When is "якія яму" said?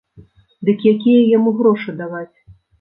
0.93-1.55